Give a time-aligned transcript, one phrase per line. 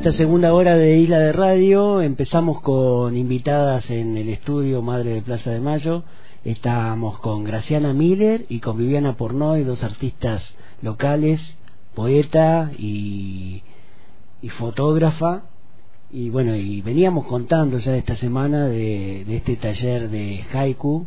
[0.00, 5.20] esta segunda hora de Isla de Radio empezamos con invitadas en el estudio Madre de
[5.20, 6.04] Plaza de Mayo.
[6.42, 11.58] Estamos con Graciana Miller y con Viviana Pornoy, dos artistas locales,
[11.94, 13.62] poeta y,
[14.56, 15.42] fotógrafa.
[16.10, 21.04] Y bueno, y veníamos contando ya esta semana de, de este taller de haiku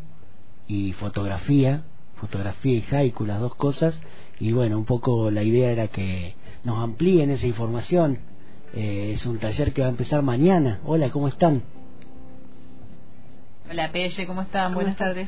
[0.67, 1.81] y fotografía,
[2.17, 3.99] fotografía y haiku, las dos cosas.
[4.39, 8.19] Y bueno, un poco la idea era que nos amplíen esa información.
[8.73, 10.79] Eh, es un taller que va a empezar mañana.
[10.85, 11.61] Hola, ¿cómo están?
[13.69, 14.73] Hola, Pelle, ¿cómo están?
[14.73, 15.27] Buenas tardes.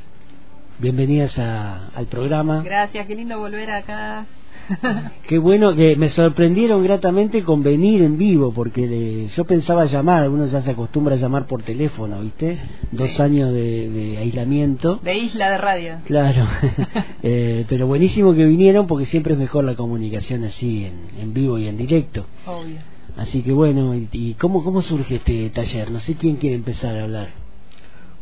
[0.79, 2.61] Bienvenidas a, al programa.
[2.63, 4.25] Gracias, qué lindo volver acá.
[5.27, 10.27] Qué bueno que me sorprendieron gratamente con venir en vivo, porque le- yo pensaba llamar,
[10.29, 12.59] uno ya se acostumbra a llamar por teléfono, ¿viste?
[12.91, 13.21] Dos Sí.
[13.21, 14.95] años de, de aislamiento.
[15.03, 15.97] De Isla de Radio.
[16.05, 16.47] Claro,
[17.21, 21.59] Eh, pero buenísimo que vinieron porque siempre es mejor la comunicación así, en, en vivo
[21.59, 22.25] y en directo.
[22.47, 22.77] Obvio.
[23.17, 25.91] Así que bueno, ¿y, cómo, cómo surge este taller?
[25.91, 27.29] No sé quién quiere empezar a hablar.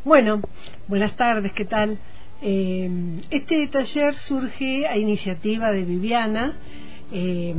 [0.05, 0.41] Bueno,
[0.87, 1.97] buenas tardes, ¿qué tal?
[2.41, 6.57] Eh, este taller surge a iniciativa de Viviana,
[7.11, 7.55] eh,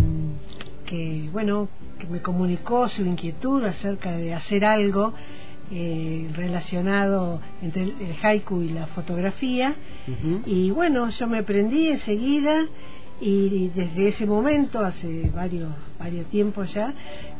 [0.86, 5.14] que bueno, que me comunicó su inquietud acerca de hacer algo
[5.72, 9.74] eh, relacionado entre el, el haiku y la fotografía.
[10.44, 12.66] Y bueno, yo me prendí enseguida
[13.20, 16.92] y desde ese momento, hace varios, varios tiempos ya,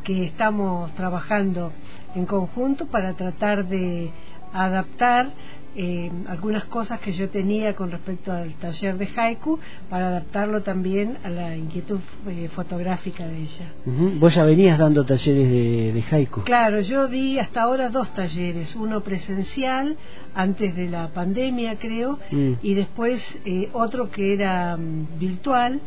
[0.03, 1.71] que estamos trabajando
[2.15, 4.11] en conjunto para tratar de
[4.53, 5.33] adaptar
[5.75, 9.59] eh, algunas cosas que yo tenía con respecto al taller de haiku
[9.89, 13.73] para adaptarlo también a la inquietud eh, fotográfica de ella.
[14.19, 16.41] Vos ya venías dando talleres de, de haiku.
[16.43, 19.97] Claro, yo di hasta ahora dos talleres, uno presencial
[20.33, 22.53] antes de la pandemia creo, Mm.
[22.61, 25.79] y después eh, otro que era mm, virtual,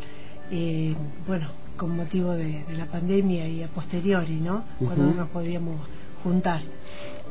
[0.51, 0.95] eh,
[1.27, 4.63] bueno, con motivo de, de la pandemia y a posteriori, ¿no?
[4.79, 5.77] Cuando no nos podíamos
[6.23, 6.61] juntar.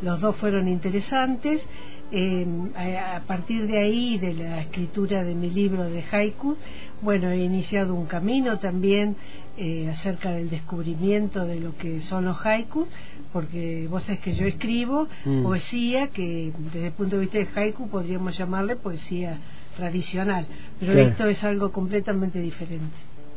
[0.03, 1.67] Los dos fueron interesantes.
[2.11, 2.47] Eh,
[2.77, 6.57] a, partir de ahí, de la escritura de mi libro de haiku,
[7.03, 9.17] bueno, he iniciado un camino también
[9.57, 12.89] eh, acerca del descubrimiento de lo que son los haikus,
[13.33, 15.43] porque vos sabés que yo escribo Mm.
[15.43, 19.39] poesía que desde el punto de vista de haiku podríamos llamarle poesía
[19.77, 20.47] tradicional,
[20.81, 21.09] pero Claro.
[21.09, 22.97] esto es algo completamente diferente.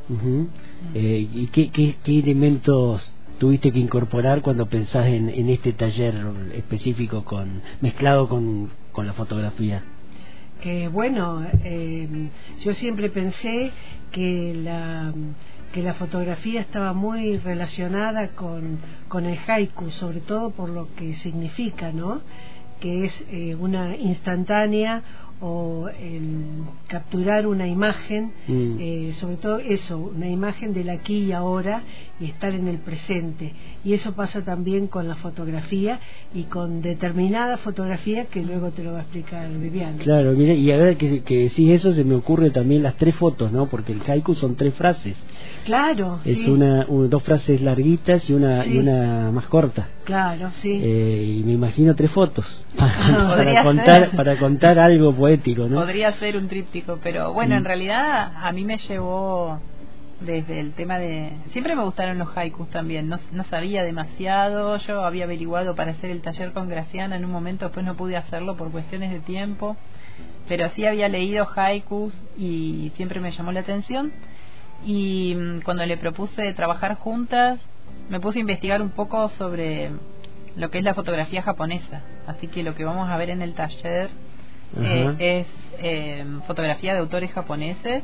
[0.10, 0.48] Ujú.
[0.96, 6.14] Eh, ¿Y qué, qué, qué elementos tuviste que incorporar cuando pensás en, en este taller
[6.54, 9.82] específico con mezclado con, la fotografía?
[10.62, 12.08] que bueno, eh,
[12.64, 13.72] yo siempre pensé
[14.12, 15.12] que la
[15.74, 21.16] que la fotografía estaba muy relacionada con, con el haiku, sobre todo por lo que
[21.16, 22.22] significa, ¿no?
[22.80, 25.02] Que es eh, una instantánea
[25.42, 26.44] o el
[26.88, 28.76] capturar una imagen, Mm.
[28.80, 31.84] eh, sobre todo eso, una imagen del aquí y ahora
[32.20, 33.54] y estar en el presente.
[33.84, 36.00] Y eso pasa también con la fotografía
[36.36, 39.98] y con determinada fotografía que luego te lo va a explicar Viviana.
[40.04, 43.52] Claro, mire, y ahora que, que decís eso se me ocurre también las tres fotos,
[43.52, 43.66] ¿no?
[43.68, 45.16] Porque el haiku son tres frases.
[45.66, 49.88] Claro, Es sí, una, un- dos frases larguitas y una, y una más corta.
[50.04, 50.80] claro, sí.
[50.84, 55.31] Eh, y me imagino tres fotos para, contar para contar algo poético,
[55.68, 55.80] ¿no?
[55.82, 57.58] Podría ser un tríptico, pero bueno, Mm.
[57.60, 59.60] en realidad a mí me llevó
[60.22, 61.32] desde el tema de...
[61.52, 66.12] Siempre me gustaron los haikus también, no, no sabía demasiado, yo había averiguado para hacer
[66.12, 69.76] el taller con Graciana en un momento, después no pude hacerlo por cuestiones de tiempo,
[70.48, 74.12] pero sí había leído haikus y siempre me llamó la atención
[74.86, 77.60] y mm, cuando le propuse trabajar juntas
[78.10, 79.92] me puse a investigar un poco sobre
[80.56, 83.54] lo que es la fotografía japonesa, así que lo que vamos a ver en el
[83.54, 84.10] taller
[84.78, 85.48] eh, es
[85.80, 88.04] eh, fotografía de autores japoneses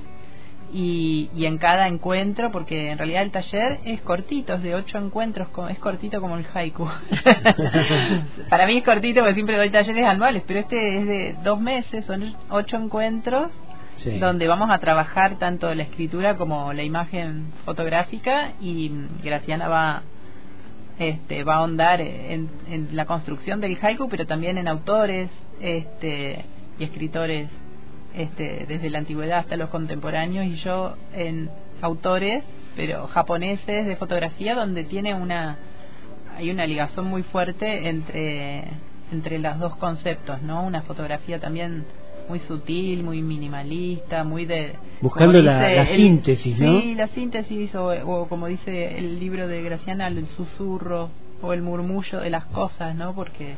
[0.73, 4.97] y, y en cada encuentro, porque en realidad el taller es cortito, es de ocho
[4.97, 6.88] encuentros, es cortito como el haiku.
[8.50, 12.06] Para mí es cortito porque siempre doy talleres anuales, pero este es de dos meses,
[12.06, 13.47] son ocho encuentros
[13.97, 14.19] Sí.
[14.19, 18.92] donde vamos a trabajar tanto la escritura como la imagen fotográfica y
[19.24, 20.03] Graciana va
[21.00, 26.45] este va a ahondar en, en la construcción del haiku pero también en autores este
[26.79, 27.50] y escritores
[28.15, 31.50] este desde la antigüedad hasta los contemporáneos y yo en
[31.81, 32.44] autores
[32.75, 35.57] pero japoneses de fotografía donde tiene una
[36.35, 38.63] hay una ligazón muy fuerte entre
[39.12, 41.85] entre los dos conceptos no una fotografía también
[42.29, 44.73] muy sutil, muy minimalista, muy de...
[45.00, 46.81] Buscando la- síntesis, ¿no?
[46.81, 51.09] Sí, la síntesis, o, o como dice el libro de Graciana, el susurro
[51.42, 53.13] o el murmullo de las cosas, ¿no?
[53.13, 53.56] Porque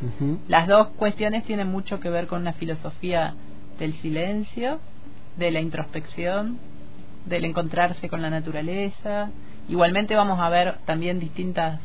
[0.48, 3.36] las dos cuestiones tienen mucho que ver con una filosofía
[3.80, 4.80] del silencio,
[5.38, 6.60] de la introspección,
[7.26, 9.30] del encontrarse con la naturaleza.
[9.70, 11.80] Igualmente vamos a ver también distintas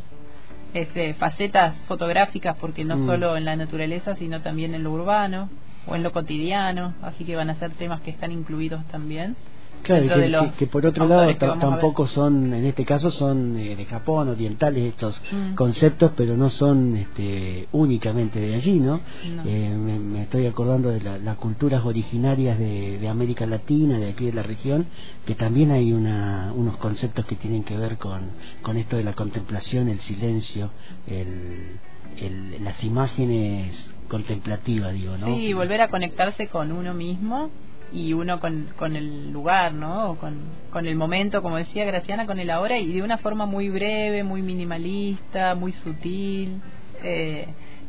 [0.72, 3.06] este, facetas fotográficas, porque no Mm.
[3.06, 5.48] solo en la naturaleza, sino también en lo urbano
[5.86, 9.36] o en lo cotidiano, así que van a ser temas que están incluidos también.
[9.84, 13.56] Claro, que, de los que- que por otro lado tampoco son, en este caso son
[13.56, 15.54] eh, de Japón, orientales estos Mm.
[15.54, 19.00] conceptos, pero no son este, únicamente de allí, ¿no?
[19.36, 19.42] No.
[19.46, 24.10] Eh, me, me estoy acordando de la- las culturas originarias de, de América Latina, de
[24.10, 24.86] aquí de la región,
[25.26, 28.22] que también hay una, unos conceptos que tienen que ver con,
[28.62, 30.70] con esto de la contemplación, el silencio,
[31.06, 31.78] el,
[32.16, 35.26] el- las imágenes contemplativas, digo, ¿no?
[35.26, 37.50] Sí, volver a conectarse con uno mismo
[37.94, 40.16] y uno con, con el lugar, ¿no?
[40.16, 40.34] Con,
[40.70, 44.24] con el momento, como decía Graciana, con el ahora y de una forma muy breve,
[44.24, 46.60] muy minimalista, muy sutil.
[47.04, 47.46] Eh,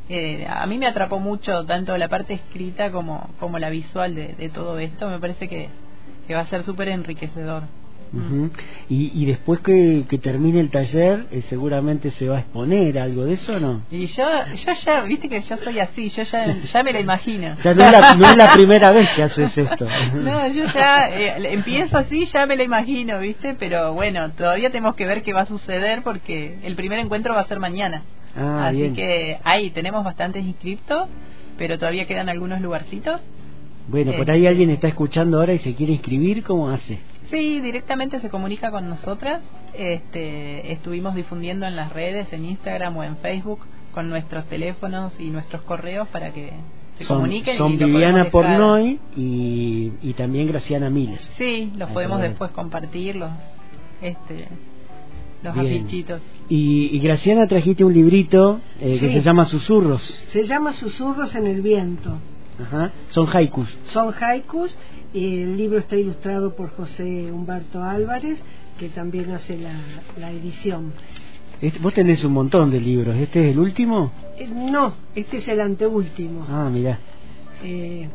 [0.07, 4.36] eh, a mí me atrapó mucho tanto la parte escrita como, como la visual de,
[4.36, 5.10] de todo esto.
[5.10, 5.69] Me parece que,
[6.28, 7.63] que va a ser súper enriquecedor.
[8.13, 8.50] Ujú.
[8.90, 13.25] y, y después que, que termine el taller, eh, seguramente se va a exponer algo
[13.25, 13.81] de eso, ¿o ¿no?
[13.92, 14.24] Y yo,
[14.56, 17.56] yo ya, viste que yo soy así, yo ya, ya me la imagino.
[17.63, 19.86] Ya no es la, no es la primera vez que haces esto.
[20.16, 23.56] No, yo ya eh, empiezo así, ya me la imagino, ¿viste?
[23.60, 27.42] Pero bueno, todavía tenemos que ver qué va a suceder porque el primer encuentro va
[27.42, 28.04] a ser mañana.
[28.38, 28.96] Ah, así bien.
[28.96, 31.08] que ahí tenemos bastantes inscriptos,
[31.58, 33.22] pero todavía quedan algunos lugarcitos.
[33.88, 37.00] Bueno, por Eh, ahí alguien está escuchando ahora y se quiere inscribir, ¿cómo hace?
[37.36, 39.42] Sí, directamente se comunica con nosotras.
[39.74, 43.60] Este, estuvimos difundiendo en las redes, en Instagram o en Facebook,
[43.94, 46.52] con nuestros teléfonos y nuestros correos para que
[46.98, 47.58] se son comuniquen.
[47.58, 48.30] son y Viviana.
[48.32, 51.20] Pornoy y, y también Graciana Miller.
[51.38, 53.32] Sí, los Ahí podemos después compartir, los,
[54.02, 54.48] este,
[55.44, 55.66] los Bien.
[55.66, 56.22] afichitos.
[56.48, 60.02] Y, y Graciana trajiste un librito eh, que se llama Susurros.
[60.32, 62.18] Se llama Susurros en el Viento.
[62.62, 62.92] Ajá.
[63.10, 63.69] Son haikus.
[63.92, 64.75] Son haikus
[65.13, 68.40] y el libro está ilustrado por José Humberto Álvarez,
[68.80, 69.74] que también hace la,
[70.19, 70.94] la edición.
[71.62, 73.16] Este- vos tenés un montón de libros.
[73.16, 74.12] ¿Este es el último?
[74.38, 76.46] Eh, no, este es el anteúltimo.
[76.50, 77.00] Ah, mirá.
[77.63, 78.10] Eh,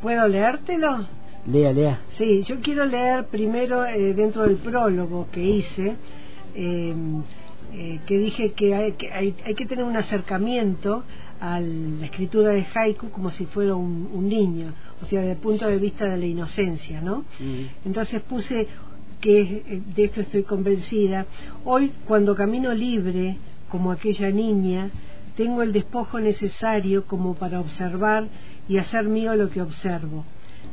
[0.00, 1.06] ¿Puedo leértelo?
[1.46, 2.00] Lea, lea.
[2.16, 5.96] Sí, yo quiero leer primero eh, dentro del prólogo que hice,
[7.74, 11.04] eh, que dije que, hay, que hay, hay que tener un acercamiento
[11.40, 15.38] a la escritura de haiku como si fuera un, un niño, o sea, desde el
[15.38, 17.24] punto de vista de la inocencia, ¿no?
[17.84, 18.68] Entonces puse
[19.20, 21.26] que eh, de esto estoy convencida.
[21.64, 23.38] Hoy, cuando camino libre,
[23.68, 24.90] como aquella niña,
[25.36, 28.28] tengo el despojo necesario como para observar
[28.68, 30.24] y hacer mío lo que observo.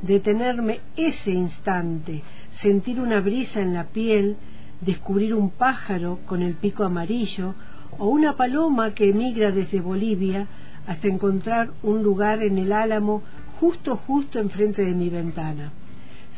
[0.02, 2.22] Detenerme ese instante,
[2.52, 4.36] sentir una brisa en la piel,
[4.82, 7.56] descubrir un pájaro con el pico amarillo
[7.98, 10.48] o una paloma que emigra desde Bolivia
[10.88, 13.22] hasta encontrar un lugar en el álamo
[13.60, 15.72] justo justo enfrente de mi ventana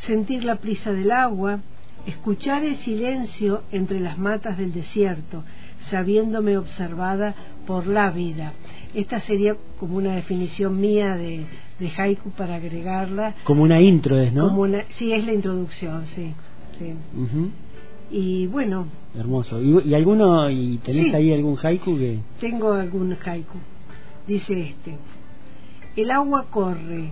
[0.05, 1.59] sentir la prisa del agua,
[2.05, 5.43] escuchar el silencio entre las matas del desierto,
[5.89, 7.35] sabiéndome observada
[7.65, 8.53] por la vida.
[8.93, 11.45] Esta sería como una definición mía de,
[11.79, 13.35] de haiku para agregarla.
[13.43, 14.49] Como una intro es, ¿no?
[14.49, 16.33] Como una, sí, es la introducción, sí.
[16.77, 16.95] sí.
[18.11, 18.87] Y bueno,
[19.17, 19.61] Hermoso.
[19.61, 21.15] ¿Y, y alguno, y tenés Sí.
[21.15, 22.19] ahí algún haiku que...?
[22.39, 23.57] tengo algún haiku.
[24.27, 24.97] Dice este,
[25.95, 27.11] el agua corre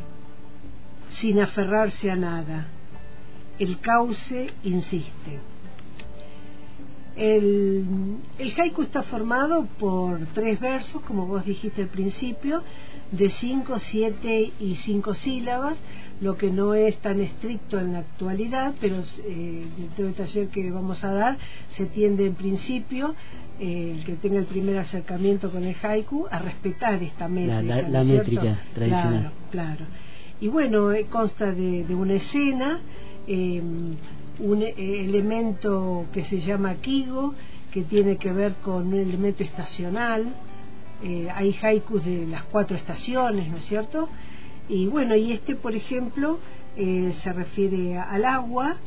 [1.09, 2.67] sin aferrarse a nada,
[3.59, 5.39] el cauce insiste.
[7.19, 7.85] El,
[8.37, 12.63] el haiku está formado por tres versos, como vos dijiste al principio,
[13.11, 15.75] de cinco, siete y cinco sílabas,
[16.21, 20.71] lo que no es tan estricto en la actualidad, pero eh, dentro del taller que
[20.71, 21.37] vamos a dar
[21.75, 23.15] se tiende en principio,
[23.59, 27.61] eh, el que tenga el primer acercamiento con el haiku, a respetar esta métrica.
[27.61, 28.31] la- ¿no la cierto?
[28.31, 29.11] métrica tradicional.
[29.11, 29.85] Claro, claro.
[30.39, 32.79] Y bueno, eh, consta de, de una escena,
[33.27, 33.61] eh,
[34.39, 37.33] un eh, elemento que se llama Kigo,
[37.71, 40.33] que tiene que ver con un elemento estacional.
[41.03, 44.09] Eh, hay haikus de las cuatro estaciones, ¿no es cierto?
[44.67, 46.39] Y bueno, y este, por ejemplo,
[46.75, 48.77] eh, se refiere al agua,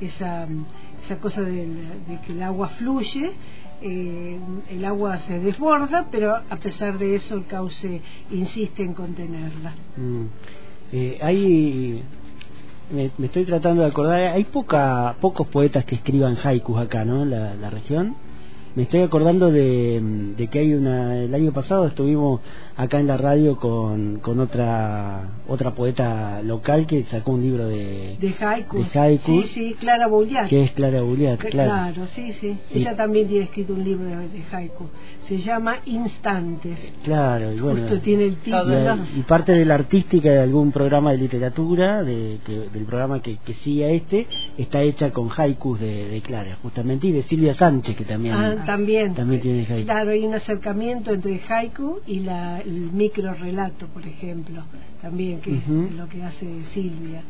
[0.00, 0.46] esa,
[1.04, 1.66] esa cosa de,
[2.26, 3.32] que el agua fluye,
[3.80, 9.74] el agua se desborda, pero a pesar de eso el cauce insiste en contenerla.
[9.96, 10.26] Mm.
[11.22, 12.02] Hay...
[12.90, 17.22] Me, me estoy tratando de acordar, hay poca, pocos poetas que escriban haikus acá, ¿no?
[17.22, 18.16] En la, la región.
[18.76, 20.00] Me estoy acordando de,
[20.36, 21.16] de que hay una...
[21.16, 22.40] El año pasado estuvimos
[22.76, 28.16] acá en la radio con, con otra otra poeta local que sacó un libro de...
[28.18, 28.92] De haikus.
[28.92, 29.46] De haikus.
[29.46, 30.48] Sí, sí, Clara Bouliat.
[30.48, 32.06] que es Clara Buliat, Que- claro.
[32.08, 32.58] sí, sí.
[32.72, 34.86] Y- Ella también tiene escrito un libro de, de haiku.
[35.28, 36.78] Se llama Instantes.
[37.04, 37.82] Claro, y bueno...
[37.82, 38.96] Justo tiene el título.
[39.14, 43.20] y, y parte de la artística de algún programa de literatura, de, que- del programa
[43.22, 44.26] que, que sigue a este,
[44.58, 48.63] está hecha con haikus de, de Clara, justamente, y de Silvia Sánchez, que también Ah,
[48.64, 49.14] también.
[49.14, 49.84] También tiene haiku.
[49.84, 54.64] Claro, hay un acercamiento entre el haiku y la, el micro relato, por ejemplo,
[55.00, 57.22] también, que es lo que hace Silvia.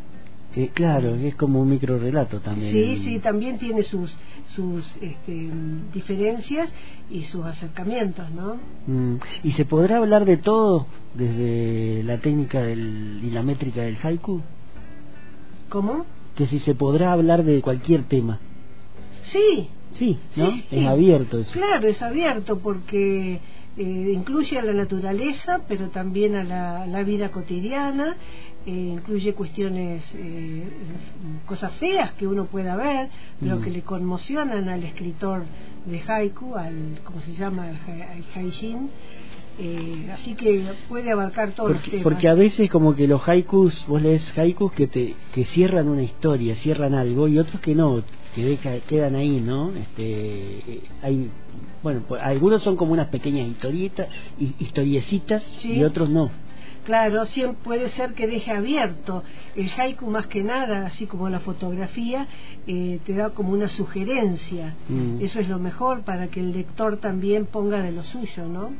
[0.56, 2.70] Eh, claro, es como un micro relato también.
[2.72, 4.16] Sí, sí, también tiene sus
[4.54, 5.50] sus este,
[5.92, 6.70] diferencias
[7.10, 8.56] y sus acercamientos, ¿no?
[8.86, 13.96] Mm, ¿Y se podrá hablar de todo desde la técnica del, y la métrica del
[14.02, 14.42] haiku?
[15.68, 16.06] ¿Cómo?
[16.36, 18.38] Que si se podrá hablar de cualquier tema.
[19.24, 20.50] Sí, Sí, ¿no?
[20.50, 20.76] Sí, sí.
[20.78, 21.52] Es abierto eso.
[21.52, 23.40] Claro, es abierto porque
[23.76, 28.16] eh, incluye a la naturaleza, pero también a la, la vida cotidiana,
[28.66, 30.64] eh, incluye cuestiones, eh,
[31.46, 33.08] cosas feas que uno pueda ver,
[33.40, 33.62] pero Mm.
[33.62, 35.44] que le conmocionan al escritor
[35.86, 37.68] de haiku, al, ¿cómo se llama?
[37.68, 38.90] Al, ha- al haijin.
[39.56, 42.02] Eh, así que puede abarcar todos los Porque, temas.
[42.04, 46.02] porque a veces como que los haikus, vos lees haikus que te que cierran una
[46.02, 48.02] historia, cierran algo y otros que no,
[48.34, 49.70] que deja- quedan ahí, ¿no?
[49.76, 51.30] Este, eh, hay,
[51.84, 54.08] bueno, algunos son como unas pequeñas historietas,
[54.40, 55.74] hi- historiecitas Sí.
[55.74, 56.32] y otros no.
[56.84, 59.22] Claro, siempre puede ser que deje abierto.
[59.56, 62.26] El haiku más que nada, así como la fotografía,
[62.66, 64.74] eh, te da como una sugerencia.
[64.88, 65.22] Mm.
[65.22, 68.70] Eso es lo mejor para que el lector también ponga de lo suyo, ¿no?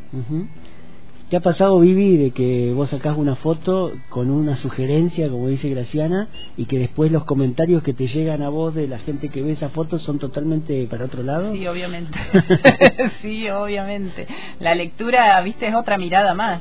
[1.31, 5.71] ¿Te ha pasado, Vivi, de que vos sacás una foto con una sugerencia, como dice
[5.71, 9.43] Graciana, y que después los comentarios que te llegan a vos de la gente que
[9.43, 11.55] ve esa foto son totalmente para otro lado?
[11.55, 12.19] Sí, obviamente.
[13.23, 14.27] sí, obviamente.
[14.61, 16.61] La lectura, viste, es otra mirada más.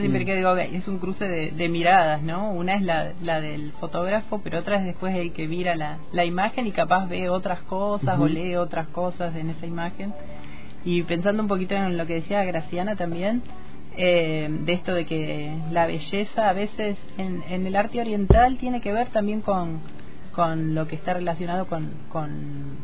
[0.00, 0.26] Siempre Mm.
[0.26, 2.50] que digo, es un cruce de, de miradas, ¿no?
[2.52, 6.24] Una es la, la del fotógrafo, pero otra es después el que mira la, la
[6.24, 10.12] imagen y capaz ve otras cosas o lee otras cosas en esa imagen.
[10.84, 13.42] Y pensando un poquito en lo que decía Graciana también,
[13.96, 18.80] eh, de esto de que la belleza a veces en, en el arte oriental tiene
[18.80, 19.80] que ver también con,
[20.32, 22.76] con lo que está relacionado con, con,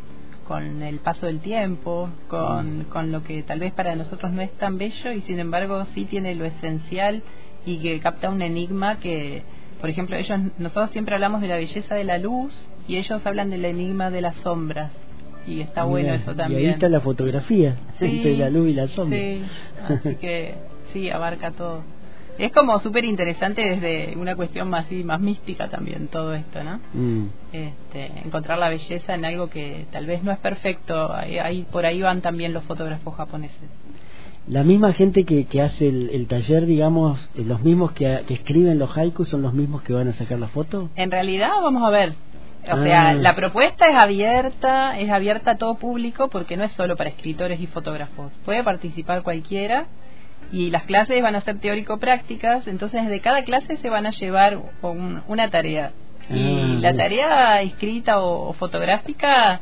[0.49, 4.53] con el paso del tiempo, con, con lo que tal vez para nosotros no es
[4.53, 7.23] tan bello y sin embargo sí tiene lo esencial
[7.65, 9.43] y que capta un enigma que,
[9.81, 12.53] por ejemplo, ellos nosotros siempre hablamos de la belleza de la luz
[12.87, 14.93] y ellos hablan del enigma de las sombras
[15.47, 16.61] y está bueno eso Y también.
[16.61, 19.19] ahí está la fotografía, Sí, entre la luz y la sombra.
[19.19, 19.43] Sí,
[19.89, 20.55] así que
[20.93, 21.83] sí, abarca todo.
[22.39, 26.81] Es como súper interesante desde una cuestión más, así, más mística también todo esto, ¿no?
[26.93, 27.29] Mm.
[27.53, 31.13] Este, encontrar la belleza en algo que tal vez no es perfecto.
[31.15, 33.57] Ahí, ahí- por ahí van también los fotógrafos japoneses.
[34.49, 38.35] La misma gente que, que hace el, el taller, digamos, eh, los mismos que, que
[38.35, 40.89] escriben los haikus son los mismos que van a sacar la foto.
[40.95, 42.11] En realidad, vamos a ver.
[42.11, 42.83] O Ah.
[42.85, 47.11] sea, la propuesta es abierta, es abierta a todo público porque no es solo para
[47.11, 48.33] escritores y fotógrafos.
[48.45, 49.87] Puede participar cualquiera
[50.53, 54.59] y las clases van a ser teórico-prácticas, entonces de cada clase se van a llevar
[54.83, 55.93] un- una tarea.
[56.31, 59.61] Y Ah, la tarea escrita o, o fotográfica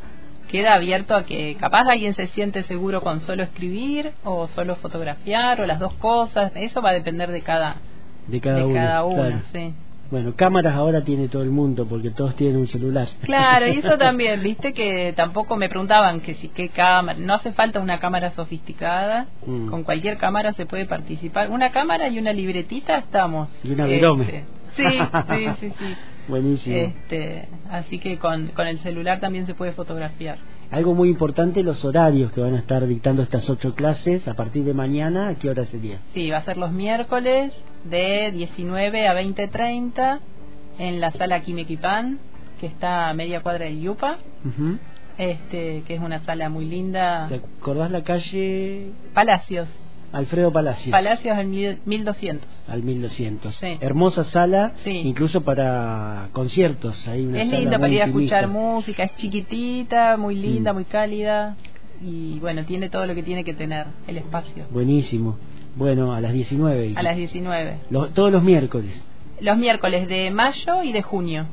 [0.51, 5.61] queda abierto a que capaz alguien se siente seguro con solo escribir o solo fotografiar
[5.61, 6.53] o las dos cosas.
[6.55, 7.77] Eso va a depender de cada,
[8.29, 8.75] De cada de uno.
[8.75, 9.17] cada uno.
[9.17, 9.41] claro.
[9.53, 9.75] sí.
[10.11, 13.09] Bueno, cámaras ahora tiene todo el mundo porque todos tienen un celular.
[13.23, 17.53] Claro, y eso también, viste que tampoco me preguntaban que si qué cámara, no hace
[17.53, 19.69] falta una cámara sofisticada, Mm.
[19.69, 21.51] con cualquier cámara se puede participar.
[21.51, 23.49] Una cámara y una libretita estamos.
[23.63, 24.45] Y una Este,
[24.77, 24.85] sí,
[25.29, 25.97] sí, sí, sí.
[26.29, 26.75] Buenísimo.
[26.77, 30.39] Este, así que con, con el celular también se puede fotografiar.
[30.71, 34.65] Algo muy importante, los horarios que van a estar dictando estas ocho clases a partir
[34.65, 35.99] de mañana, ¿a qué hora sería?
[36.15, 37.53] Sí, va a ser los miércoles
[37.85, 40.21] de 19 a 20.30
[40.79, 42.19] en la sala Kimequipan,
[42.61, 44.19] que está a media cuadra del Yupa,
[45.19, 47.27] este, que es una sala muy linda.
[47.29, 49.69] ¿Te acordás la calle Palacios.
[50.15, 50.91] Alfredo Palacios?
[50.93, 52.49] Palacios al mil- 1200.
[52.69, 53.55] al 1200.
[53.57, 53.77] Sí.
[53.81, 54.91] Hermosa sala, Sí.
[55.05, 57.07] incluso para conciertos.
[57.09, 60.77] Hay una Es sala linda para ir a escuchar música, es chiquitita, muy linda, Mm.
[60.77, 61.57] muy cálida
[62.03, 64.65] y bueno, tiene todo lo que tiene que tener el espacio.
[64.71, 65.37] Buenísimo.
[65.77, 66.93] Bueno, a las 19.
[66.97, 67.79] A las 19.
[67.91, 69.05] Lo- todos los miércoles.
[69.41, 71.47] Los miércoles de mayo y de junio.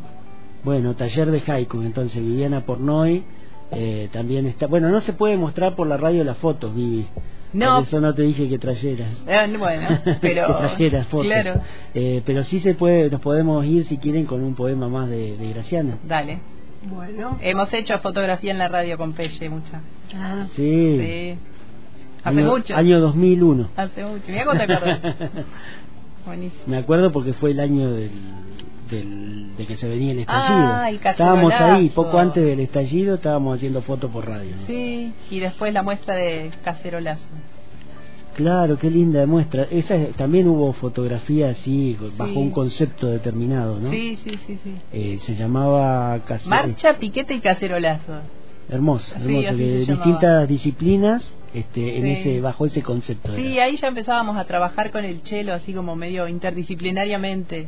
[0.63, 1.82] Bueno, taller de haiku.
[1.82, 3.24] Entonces, Viviana Pornoy
[3.72, 4.68] eh, también está.
[4.68, 7.08] Bueno, no se puede mostrar por la radio las fotos, Vivi.
[7.53, 7.75] No.
[7.79, 9.12] Por eso no te dije que trajeras.
[9.27, 9.88] Eh, bueno,
[10.22, 11.25] pero que trajeras fotos.
[11.27, 11.62] claro,
[11.93, 15.36] Eh, pero sí se puede, nos podemos ir si quieren con un poema más de,
[15.38, 15.98] de Graciana.
[16.03, 16.39] dale.
[16.84, 19.81] Bueno, Hemos hecho fotografía en la radio con Pelle, mucha.
[20.15, 20.98] ah, Sí.
[20.98, 21.36] Sí.
[22.24, 22.75] Hace año, mucho.
[22.75, 23.70] Año 2001.
[23.75, 24.24] Hace mucho.
[24.29, 25.00] Mira cómo te acordás.
[26.25, 26.63] Buenísimo.
[26.67, 28.12] Me acuerdo porque fue el año del,
[28.91, 30.67] del- de que se venía el estallido.
[30.74, 34.51] Ah, el estábamos ahí, poco antes del estallido, estábamos haciendo fotos por radio.
[34.67, 37.24] Sí, y después la muestra de cacerolazo.
[38.36, 39.67] Claro, qué linda muestra.
[39.69, 42.38] Esa es- también hubo fotografía así, bajo Sí.
[42.38, 43.89] un concepto determinado, ¿no?
[43.91, 44.74] Sí, sí, sí, sí.
[44.93, 48.13] Eh, se llamaba casi- Marcha, piquete y cacerolazo.
[48.69, 53.36] hermoso, hermoso, de distintas disciplinas este, en ese bajo ese concepto.
[53.36, 57.67] Sí, ahí ya empezábamos a trabajar con el chelo así como medio interdisciplinariamente.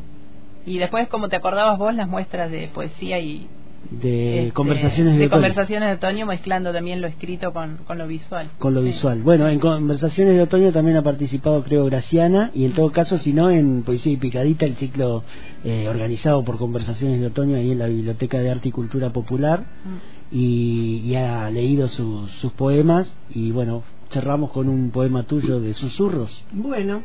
[0.65, 3.47] Y después, como te acordabas vos, las muestras de poesía y,
[3.91, 5.41] de este, conversaciones de, de otoño.
[5.41, 9.47] conversaciones de otoño mezclando también lo escrito con, con lo visual con lo visual bueno
[9.47, 13.49] en conversaciones de otoño también ha participado creo Graciana y en todo caso si no
[13.49, 15.23] en poesía y picadita el ciclo
[15.63, 19.61] eh, organizado por conversaciones de otoño ahí en la biblioteca de arte y cultura popular
[19.61, 20.35] mm.
[20.35, 25.73] y, y, ha leído sus, sus poemas y bueno cerramos con un poema tuyo de
[25.73, 27.03] susurros bueno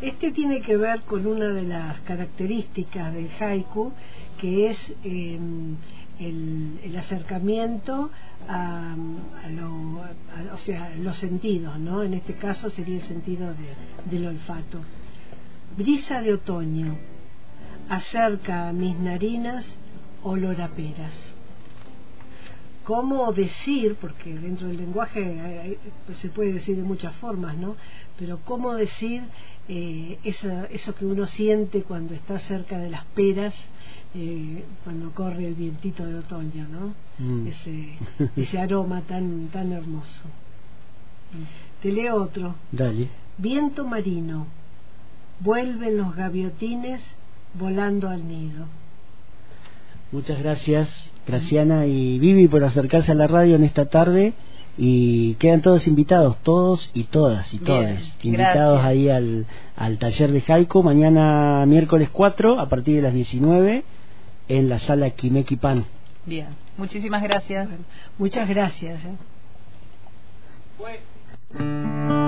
[0.00, 3.92] este tiene que ver con una de las características del haiku
[4.40, 5.38] que es eh,
[6.18, 8.10] el, acercamiento
[8.48, 8.94] a,
[9.50, 10.00] lo,
[10.54, 12.02] o sea, los sentidos, ¿no?
[12.02, 13.54] En este caso sería el sentido
[14.04, 14.80] del olfato.
[15.76, 16.96] Brisa de otoño,
[17.88, 19.64] acerca a mis narinas
[20.22, 21.12] olor a peras.
[22.84, 27.76] ¿Cómo decir, porque dentro del lenguaje pues se puede decir de muchas formas, ¿no?
[28.18, 29.22] Pero cómo decir
[29.68, 33.54] eh, eso, eso que uno siente cuando está cerca de las peras
[34.12, 36.94] eh, cuando corre el vientito de otoño, ¿no?
[37.18, 37.46] Mm.
[37.46, 37.98] Ese,
[38.36, 40.22] ese aroma tan, tan hermoso.
[41.80, 42.56] Te leo otro.
[42.72, 43.08] Dale.
[43.38, 44.46] Viento marino,
[45.38, 47.00] vuelven los gaviotines
[47.54, 48.66] volando al nido.
[50.10, 54.34] Muchas gracias, Graciana y Vivi, por acercarse a la radio en esta tarde.
[54.82, 59.44] Y quedan todos invitados, todos y todas y todas, invitados ahí al,
[59.76, 63.84] al taller de Jaico mañana miércoles 4 a partir de las 19
[64.48, 65.84] en la sala Quimequipan.
[66.24, 67.68] Bien, muchísimas gracias.
[68.16, 69.00] muchas gracias.
[71.58, 72.19] ¿eh?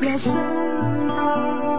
[0.00, 1.69] 别是你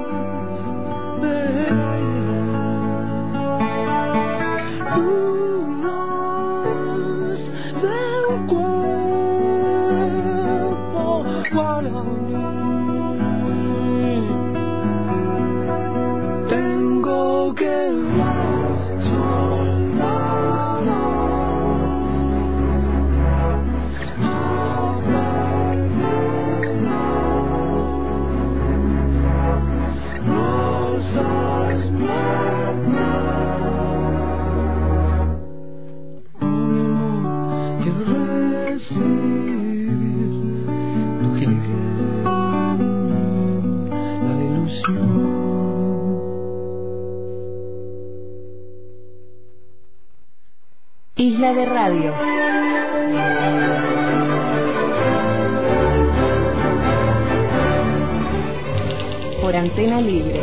[51.54, 52.14] de Radio.
[59.42, 60.40] Por antena libre.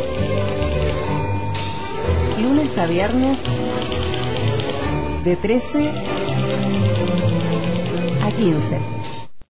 [2.37, 3.39] Lunes a viernes
[5.23, 6.88] de 13
[8.39, 8.98] a 15.